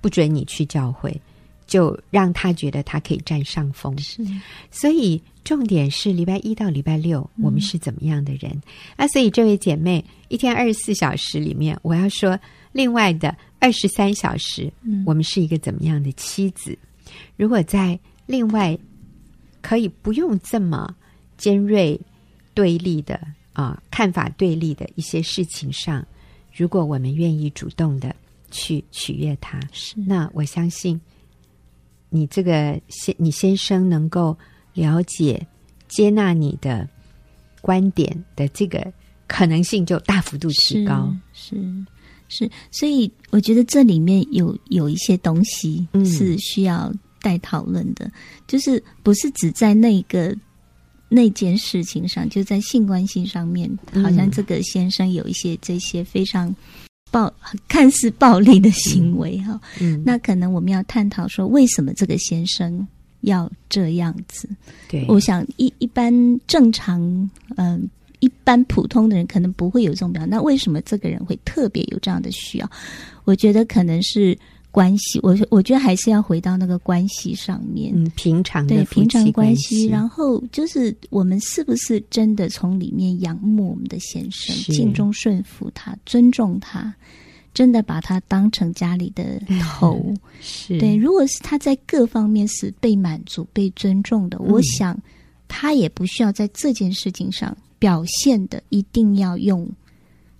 [0.00, 1.20] 不准你去教会，嗯、
[1.66, 3.96] 就让他觉得他可以占上风。
[3.98, 4.24] 是，
[4.70, 8.50] 所以重点是礼拜一到礼拜六，我们是怎么样的人？
[8.52, 8.62] 嗯、
[8.96, 12.38] 啊，所以这位姐妹，一天二十四小时里面，我要说。
[12.72, 16.78] 另外的二十三小时，嗯，我们是一个怎么样的妻子？
[17.36, 18.78] 如果在另外
[19.60, 20.94] 可以不用这么
[21.36, 22.00] 尖锐
[22.54, 23.20] 对立的
[23.60, 26.06] 啊看法对立的一些事情上，
[26.54, 28.14] 如果我们愿意主动的
[28.50, 29.94] 去取悦他，是。
[30.00, 31.00] 那我相信
[32.08, 34.36] 你这个先你先生能够
[34.74, 35.46] 了解
[35.88, 36.88] 接纳你的
[37.60, 38.92] 观点的这个
[39.26, 41.56] 可能性就大幅度提高，是。
[41.56, 48.12] 是是，所以我觉得这里面有有一些东西是需要待讨论的，嗯、
[48.46, 50.32] 就是不是只在那个
[51.10, 53.70] 那件事情上，就在性关系上面，
[54.02, 56.54] 好像这个先生有一些这些非常
[57.10, 57.30] 暴、
[57.68, 59.60] 看似暴力的行为哈。
[59.80, 62.86] 嗯，嗯那可能我们要探讨说，为什么这个先生
[63.22, 64.48] 要这样子？
[64.88, 66.12] 对，我想一一般
[66.46, 67.02] 正常，
[67.56, 67.80] 嗯、呃。
[68.20, 72.70] 一般普通的人可能不会有这种表，那为什么这个人会特别有这样的需要？
[73.24, 74.36] 我觉得可能是
[74.70, 86.94] 关系，我我觉得还是要回到那个关系上面，嗯，平常的对平常关系，然后就是我们是不是真的从里面仰慕我们的先生，是敬重顺服他，尊重他，
[87.52, 90.14] 真的把他当成家里的头？
[90.40, 94.96] 是对，如果是他在各方面是被满足、被尊重的，嗯、我想
[95.48, 97.56] 他也不需要在这件事情上。
[97.80, 99.66] 表现的一定要用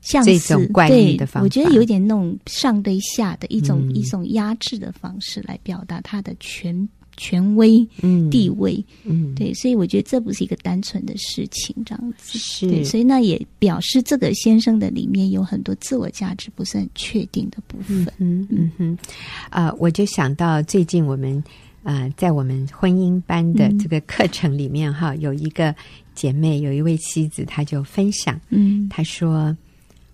[0.00, 12.38] 像是这种怪异的方法，我觉得有点那种上对下的一种、嗯、一种压制的方式来表达他的权权威、嗯、地位，嗯，对，所以我觉得这不是一个单纯的事情，这样子。
[12.38, 12.66] 是。
[12.66, 18.70] 对，所以那也表示这个先生的里面有很多自我价值不是很确定的部分，嗯嗯。
[18.78, 18.98] 哼，
[19.50, 21.44] 啊、呃，我就想到最近我们
[21.82, 25.74] 呃在我们婚姻班的这个课程里面哈、嗯、有一个。
[26.12, 29.56] 姐妹有一位妻子，她就分享，嗯，她说：“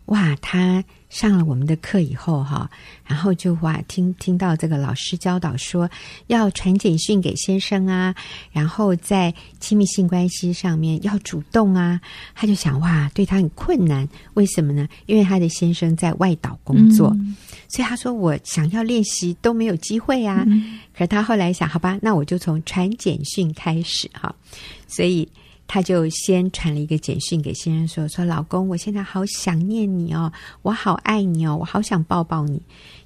[0.07, 2.71] 哇，他上了我们的课以后，哈，
[3.05, 5.91] 然后就哇，听听到这个老师教导说
[6.29, 8.15] 要传简讯给先生啊，
[8.53, 12.01] 然后在亲密性关系上面要主动啊，
[12.35, 14.87] 他就想哇，对他很困难，为什么呢？
[15.07, 17.35] 因为他的先生在外岛工作，嗯、
[17.69, 20.45] 所以他说我想要练习都没有机会啊。
[20.47, 24.35] 嗯、可是她后来想，好吧，那我就从传简讯开始哈，
[24.87, 25.29] 所以。”
[25.69, 32.61] 他就先传了一个简讯给先生说：“说老公，我现在好想念你哦，我好爱你哦，我好想抱抱你。”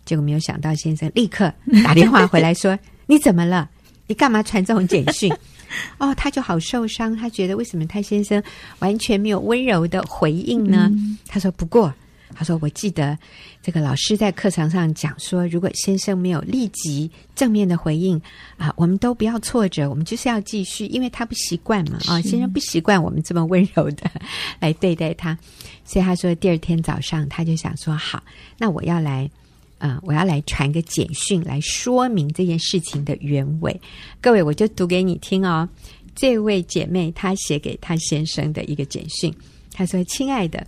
[0.05, 1.53] 结果没有想到，先生立刻
[1.85, 3.69] 打电话回来说：“你怎么了？
[4.07, 5.33] 你干嘛传这种简讯？”
[5.99, 8.43] 哦，他就好受伤，他觉得为什么他先生
[8.81, 10.91] 完全没有温柔的回应呢？
[10.93, 11.95] 嗯、他说：“不过
[12.35, 13.19] 他说：“我记得
[13.63, 18.21] 这个老师在课堂上讲说，如果先生没有立即正面的回应
[18.57, 24.11] 啊，我们都不要挫折，我们就是要继续，因为他不习惯嘛 啊，先生不习惯我们这么温柔的
[24.59, 25.37] 来对待他，
[25.85, 28.23] 所以他说第二天早上他就想说好，
[28.57, 29.31] 那我要来
[29.79, 33.79] 啊，我要来传个简讯来说明这件事情的原委。
[34.21, 35.69] 各位，我就读给你听哦。
[36.15, 39.35] 这位姐妹她写给她先生的一个简讯，
[39.73, 40.67] 她说：亲爱的。”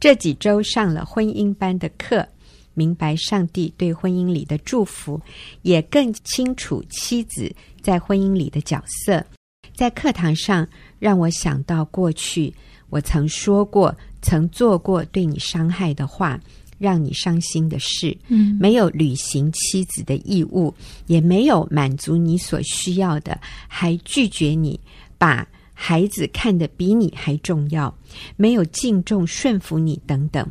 [0.00, 2.26] 这几周上了婚姻班的课，
[2.72, 5.20] 明白上帝对婚姻里的祝福，
[5.60, 9.22] 也更清楚妻子在婚姻里的角色。
[9.74, 10.66] 在课堂上，
[10.98, 12.52] 让我想到过去
[12.88, 16.40] 我曾说过、曾做过对你伤害的话，
[16.78, 18.16] 让你伤心的事。
[18.28, 20.74] 嗯，没有履行妻子的义务，
[21.08, 24.80] 也没有满足你所需要的，还拒绝你
[25.18, 25.46] 把。
[25.82, 27.96] 孩子看得比你还重要，
[28.36, 30.46] 没有敬重顺服你等等，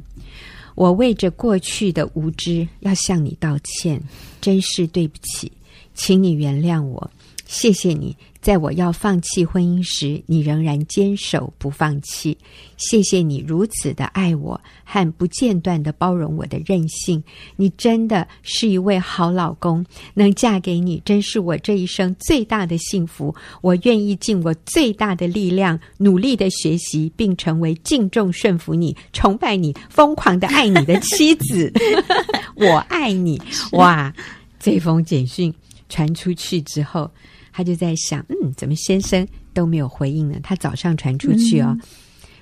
[0.73, 4.01] 我为着过去的无知要向你道歉，
[4.41, 5.51] 真是对不起，
[5.93, 7.11] 请你原谅我，
[7.45, 8.17] 谢谢你。
[8.41, 12.38] 在我要放弃婚姻时，你仍然坚守不放弃。
[12.78, 17.21] 谢谢你如此的爱我和不间断的包容我的任性。
[17.58, 23.36] 你真的是一位好老公，能嫁给你真是我这一生最大的幸福。
[23.62, 31.71] 我愿意尽我最大的力量，努力的学习，并成为敬重顺服你、崇拜你、疯狂的爱你的妻子。
[32.56, 33.41] 我爱你！
[33.73, 34.13] 哇，
[34.60, 35.54] 这封简讯
[35.89, 37.12] 传出去之后。
[37.60, 40.39] 他就在想，嗯，怎么先生都没有回应呢？
[40.41, 41.82] 他早上传出去哦，嗯、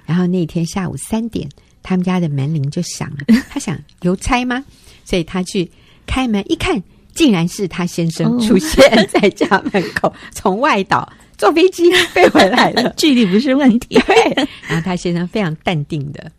[0.06, 1.50] 然后那天下午三点，
[1.82, 3.18] 他们家的门铃就响了。
[3.50, 4.64] 他想邮差吗？
[5.04, 5.68] 所以他去
[6.06, 6.80] 开门一看，
[7.16, 12.88] 竟然是他先生出现 在家门口，哦、从外岛坐飞机飞回来了。
[12.96, 13.96] 距离不是问题。
[14.06, 14.48] 对。
[14.68, 16.32] 然后他先生非常淡定的，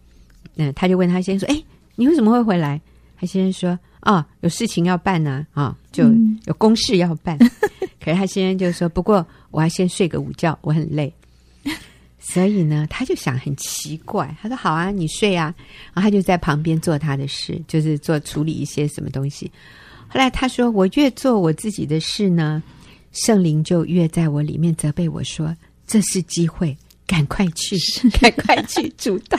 [0.54, 1.60] 嗯，他就问他先生说：“哎，
[1.96, 2.80] 你为什么会回来？”
[3.18, 3.78] 他先生说。
[4.02, 6.04] 哦，有事情要办呢，啊，啊，就
[6.44, 7.36] 有公事要办。
[7.40, 7.50] 嗯、
[8.00, 11.12] 可是他先生就说：“不过我要先睡个午觉，我很累。
[12.20, 15.52] ”所以呢，他就想很奇怪，他说：“好啊，你睡啊。”
[15.92, 19.50] 然后他就在旁边做他的事，就是做处理一些什么东西。
[20.06, 22.62] 后来他说：“我越做我自己的事呢，
[23.10, 25.54] 圣灵就越在我里面责备我说
[25.88, 27.76] ：‘这是机会，赶快去，
[28.20, 29.38] 赶快去主动。’”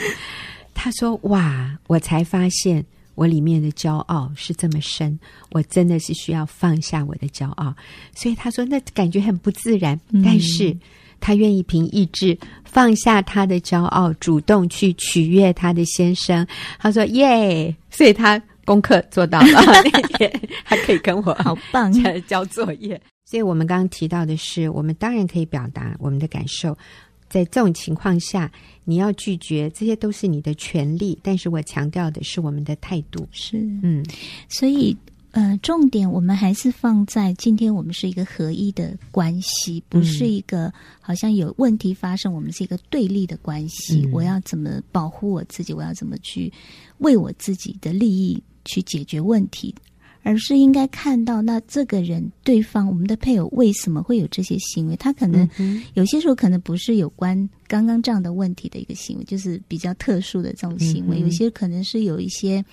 [0.75, 2.85] 他说：“哇，我才发现。”
[3.19, 5.19] 我里面的骄傲是这么深，
[5.51, 7.75] 我真的是需要放下我的骄傲。
[8.15, 10.73] 所以他说，那感觉很不自然，嗯、但是
[11.19, 16.47] 他愿意凭意志放下他的骄傲，主动去取悦他的先生。
[16.79, 19.47] 他说：“耶！”所以他功课做到了，
[19.91, 21.91] 那天还可以跟我好棒
[22.25, 23.01] 交作业。
[23.25, 26.73] 所以我们刚刚提到的是，我们当然可以表达我们的感受。
[27.29, 28.51] 在这种情况下，
[28.83, 31.17] 你要拒绝，这些都是你的权利。
[31.21, 33.27] 但是我强调的是我们的态度。
[33.31, 34.03] 是，嗯，
[34.49, 34.97] 所以，
[35.31, 44.01] 呃，重点我们还是放在今天我们是一个合一的关系，不是一个好像有问题发生，我们是一个对立的关系。
[44.05, 45.71] 嗯，我要怎么保护我自己？
[45.71, 46.51] 我要怎么去
[46.97, 49.73] 为我自己的利益去解决问题？
[50.21, 54.95] 而是应该看到，那这个人、对方、我们的配偶为什么会有这些行为？
[54.97, 55.49] 他可能
[55.93, 61.19] 有些时候可能不是有关刚刚这样的问题的一个行为，就是比较特殊的这种行为。
[61.19, 62.63] 有些可能是有一些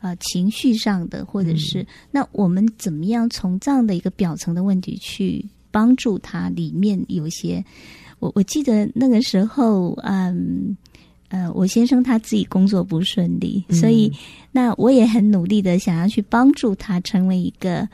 [0.00, 6.48] 呃情绪上的，或者是那我们怎么样从这样的一个表层的问题去帮助他？
[6.48, 7.64] 里面有一些，
[8.18, 10.76] 我我记得那个时候，嗯。
[11.30, 14.10] 呃，我先生他自己工作不顺利，嗯、所以
[14.50, 17.86] 那我也很努力的想要去帮助他成为一个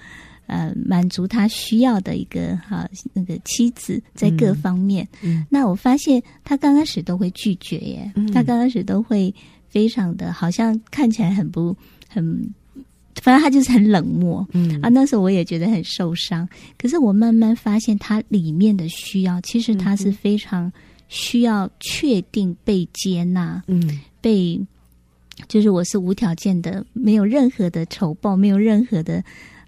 [0.47, 5.05] 呃满足他需要的一个哈、啊、那个妻子，在各方面。
[5.21, 9.35] 嗯嗯、那我发现他刚开始都会拒绝耶，嗯、他刚开始都会
[9.69, 11.77] 非常的好像看起来很不
[12.09, 12.55] 很，
[13.21, 14.47] 反正他就是很冷漠。
[14.53, 16.49] 嗯啊，那时候我也觉得很受伤。
[16.79, 20.73] 可是我慢慢发现他里面的需要，其实他是非常。
[21.15, 24.61] 需要确定被接纳，嗯，被
[25.47, 29.19] 就是我是无条件的，没有任何的仇报，没有任何的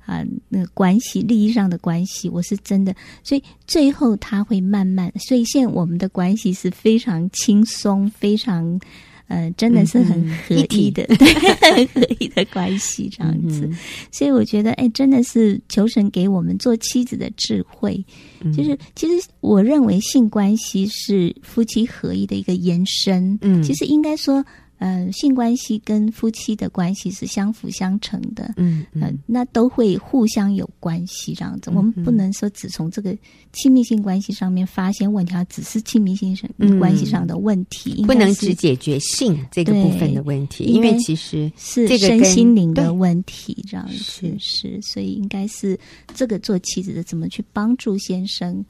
[0.04, 8.80] 啊、呃、那个关系，利益上的关系，我是真的，所以最后他会慢慢，所以现在我们的关系是非常轻松，非常。
[9.28, 11.34] 呃，真的是很合一的，嗯、对，
[11.74, 13.66] 很合一的关系这样子。
[13.66, 13.76] 嗯、
[14.12, 18.04] 所以我觉得，哎，真的是求神给我们做妻子的智慧。
[18.40, 23.36] 嗯、就是其实我认为性关系是夫妻合一的一个延伸。
[23.42, 24.44] 嗯，其实应该说
[24.78, 31.70] 呃，性关系跟夫妻的关系是相辅相成的，嗯，嗯呃，那都会互相有关系这样子。
[31.70, 33.16] 我们不能说只从这个
[33.54, 45.78] 亲密性关系上面发现问题，它只是亲密性上关系上的问题，不能只解决性这个部分的问题，因为其实是身心灵的问题，这样子是，是，所以应该是
[46.14, 48.62] 这个做妻子的怎么去帮助先生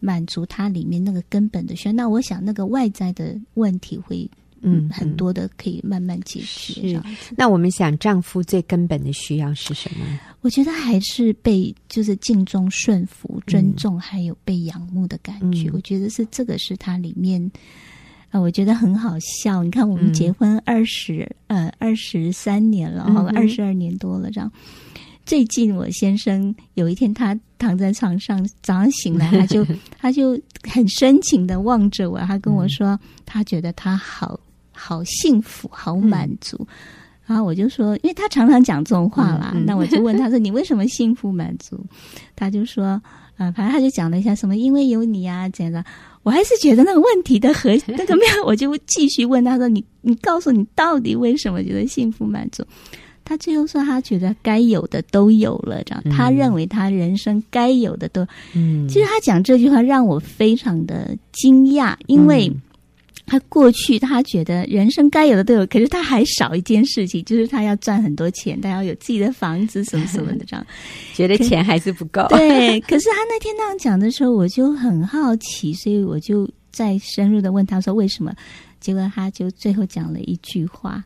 [0.00, 1.92] 满足他里面那个根本的需要。
[1.92, 4.28] 那我想那个外在的问题会。
[4.62, 6.46] 嗯，很多的可以慢慢解决。
[6.46, 7.02] 是，
[7.36, 10.06] 那我们想，丈夫最根本的需要是什么？
[10.40, 15.68] 我觉得还是被就是敬重、顺服、尊重，还有被仰慕的感觉。
[15.68, 17.44] 嗯、我觉得是这个是他里面
[18.30, 19.62] 啊、呃，我觉得很好笑。
[19.62, 24.50] 你看，我们结婚二十、嗯、呃二十三年了，好二十二年多了，这样。
[25.24, 29.64] 最近我先生有一天，他躺在床上，早上醒来， 他就
[29.98, 34.38] 他就很深情的望着我，他跟我说，他觉得他好。
[34.72, 36.66] 好幸福，好满足，嗯、
[37.26, 41.78] 然后我就说，因为他常常讲这种话啦，嗯嗯、那我就问他说：“你为什么幸福满足？”
[42.34, 42.84] 他就说
[43.36, 45.84] ：“啊、呃，反正他就讲了一下什么，因为有你啊，怎样的。”
[46.24, 52.64] 我还是觉得那个问题的核那个没有，我就继续问他说：“你你告诉你到底为什么觉得幸福满足？”
[53.24, 58.26] 他最后说：“他觉得该有的都有了，这样、嗯、他认为他人生该有的都……
[58.54, 62.52] 嗯，其实他讲这句话让我非常的惊讶，因为。
[63.32, 70.66] 嗯他过去他觉得人生该有的都有，可是他还少一件事情，就是他要赚很多钱，他要有自己的房子什么什么的这样，
[71.16, 72.26] 觉得钱还是不够。
[72.28, 78.34] 对，可是他那天那样讲的时候，我就很好奇，所以我就再深入的问他说为什么？
[78.80, 81.02] 结果他就最后讲了一句话。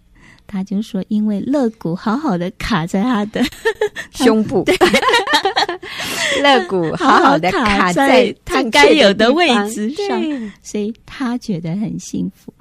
[0.46, 3.42] 他就说：“因为肋骨好好的卡在他的
[4.12, 4.64] 胸部，
[6.42, 12.52] 肋骨好好的卡在他该有的位置上，所以他觉得很幸福。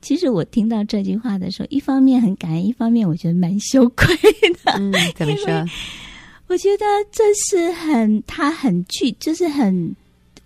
[0.00, 4.14] 其实我听到这句话的时候，一方面很感恩，一方面我觉得蛮羞愧
[4.64, 4.72] 的。
[4.72, 5.64] 嗯，怎么说？
[6.46, 9.94] 我觉得这是很他很具，就是很，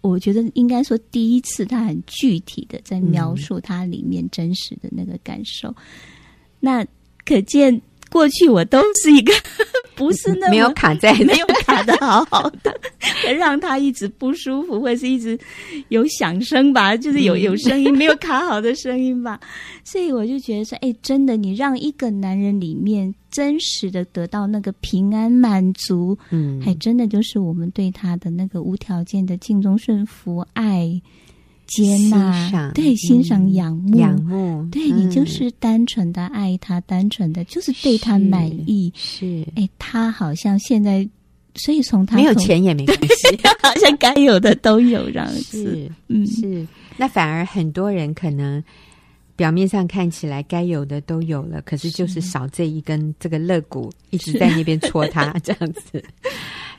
[0.00, 5.74] 我觉得应该说第一次他很具体的在描述他里面真实的那个感受。”
[6.60, 6.84] 那
[7.24, 7.80] 可见，
[8.10, 9.32] 过去我都是一个
[9.94, 12.80] 不是那么没有卡在， 没有卡的好好的，
[13.36, 15.38] 让他一直不舒服，或者是一直
[15.88, 19.38] 有响声吧， 就是有有声音没有卡好的声音吧。
[19.84, 31.00] 所以我就觉得说，哎，真的，你让一个男人里面真实的得到那个平安满足，嗯，还真的就是我们对他的那个无条件的敬忠、顺服、爱。
[31.68, 38.90] 接纳，对，欣赏、仰慕，仰慕，对、嗯、你就是单纯的爱他，单纯的就是对他满意。
[38.96, 41.06] 是，哎，他好像现在，
[41.54, 45.62] 所以从他没有钱也没关系， 好像该有的都有这样子。
[45.62, 46.66] 是，嗯，是。
[46.96, 48.64] 那反而很多人可能
[49.36, 56.02] 表面上看起来该有的都有了，可是就是少这一根这个肋骨一直在那边戳他 这样子。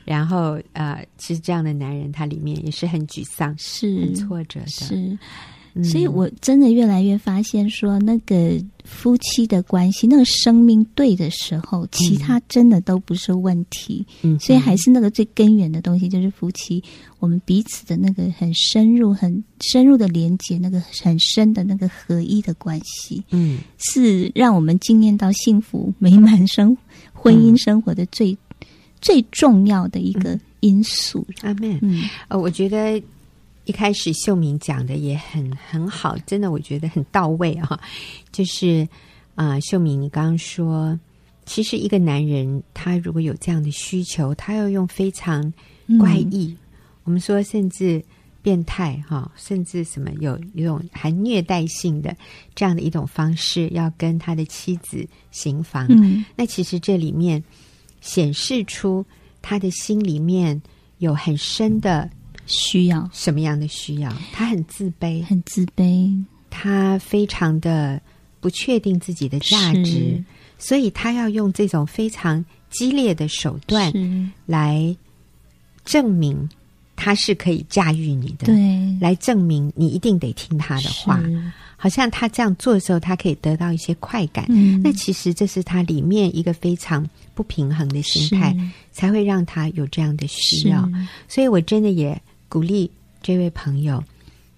[0.04, 4.66] 然后，呃，其实这样的男人，他里面也是很沮丧，是很挫折的。
[4.66, 5.18] 是，
[5.84, 14.04] 所以我真的越来越发现说，说那个夫妻的关系，那个生命对的时候，其他真的都不是问题。
[14.22, 16.82] 嗯，所以还是那个最根源的东西，就是夫妻
[17.20, 23.22] 我们彼此的那个很深入、很深入的连接，那个很深的那个合一的关系。
[23.30, 26.76] 嗯，是让我们惊艳到幸福美满生
[27.12, 28.36] 婚姻生活的最。
[29.00, 31.78] 最重要的一个因素，阿们。
[31.80, 33.02] 嗯，呃，我觉得
[33.64, 37.80] 一开始秀敏讲的也很很好，真的，我觉得很到位啊。
[38.30, 38.86] 就是
[39.34, 40.98] 啊，呃，秀敏，你刚刚说，
[41.46, 45.50] 其实一个男人他如果有这样的需求，他要用非常
[45.98, 46.56] 怪异，嗯，
[47.04, 48.04] 我们说甚至
[48.42, 52.14] 变态哈，甚至什么有一种含虐待性的
[52.54, 55.86] 这样的一种方式，要跟他的妻子行房。
[55.88, 57.42] 嗯，那其实这里面。
[58.00, 59.04] 显示出
[59.42, 60.60] 他的心里面
[60.98, 62.08] 有很深的
[62.46, 64.12] 需要，什么样的需要？
[64.32, 68.00] 他很自卑，很自卑，他非常的
[68.40, 70.22] 不确定自己的价值，
[70.58, 73.92] 所以他要用这种非常激烈的手段
[74.46, 74.96] 来
[75.84, 76.48] 证明
[77.02, 81.18] 他是可以驾驭你的，对，来证明你一定得听他的话。
[81.78, 84.44] 好像他这样做的时候，他可以得到一些快感。
[84.50, 88.54] 嗯，那其实这是他里面一个非常不平衡的心态，
[88.92, 90.86] 才会让他有这样的需要。
[91.26, 92.20] 所以我真的也
[92.50, 92.90] 鼓励
[93.22, 94.04] 这位朋友，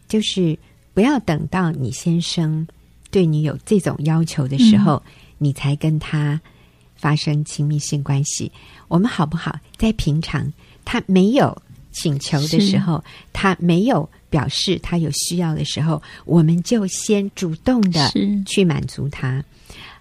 [0.08, 0.58] 就是
[0.94, 2.66] 不要等到你先生
[3.12, 6.40] 对你有这种要求的时候，嗯，你才跟他
[6.96, 8.50] 发生亲密性关系。
[8.88, 9.56] 我们好不好？
[9.76, 10.52] 在平常
[10.84, 11.56] 他没有
[11.92, 14.08] 请求的时候，他没有。
[14.32, 18.10] 表示他有需要的时候，我们就先主动的
[18.46, 19.44] 去满足他。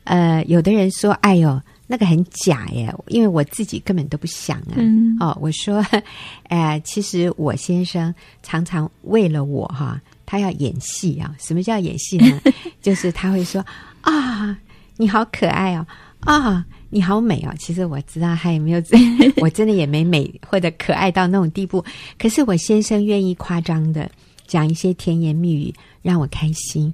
[0.06, 4.76] 呃，有的人说：“哎呦，那个很假耶，因为我自己根本都不想啊。
[4.78, 5.86] 嗯”哦，我说
[6.48, 11.36] ：“哎、呃，其实我先生常常为了我哈，他要演戏啊。
[11.38, 12.42] 什么叫演戏呢？
[12.82, 13.62] 就是他会说
[14.00, 14.58] ：‘啊，
[14.96, 15.86] 你好可爱哦，
[16.22, 18.84] 啊，你好美哦。’其实我知道他也没有，
[19.42, 21.84] 我真的也没美或者可爱到那种地步。
[22.20, 24.08] 可是我先生愿意夸张的
[24.46, 25.74] 讲一些甜言蜜语，
[26.04, 26.94] 让我开心。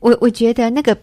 [0.00, 0.94] 我我觉得那个。”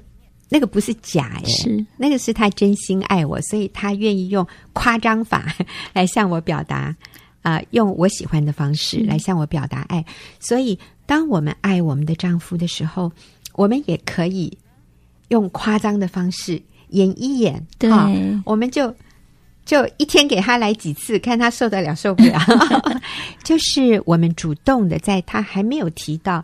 [0.49, 5.53] 那个不是假耶，是那个是他真心爱我，所以他愿意用夸张法
[5.91, 6.95] 来向我表达
[7.41, 10.05] 啊、呃，用我喜欢的方式来向我表达爱。
[10.39, 13.11] 所以，当我们爱我们的丈夫的时候，
[13.55, 14.57] 我们也可以
[15.28, 18.93] 用夸张的方式演一演，对，哦、我们就
[19.65, 22.39] 就一天给他来几次，看他受得了受不了。
[23.43, 26.43] 就是我们主动的，在他还没有提到。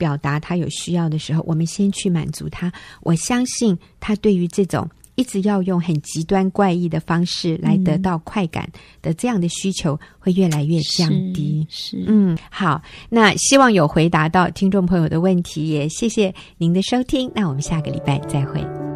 [0.00, 2.72] 表达他有需要的时候，我们先去满足他。
[3.02, 8.66] 我相信他对于这种一直要用很极端怪异的方式来得到快感
[9.02, 11.66] 的这样的需求会越来越降低。
[11.68, 12.80] 是，是嗯，好，
[13.10, 17.30] 那希望有回答到听众朋友的问题，也谢谢您的收听。
[17.34, 18.89] 那我们下个礼拜再会。